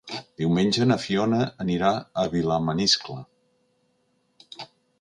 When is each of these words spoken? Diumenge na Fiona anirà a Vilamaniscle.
Diumenge 0.41 0.85
na 0.91 0.95
Fiona 1.03 1.41
anirà 1.65 1.91
a 2.21 2.25
Vilamaniscle. 2.33 3.21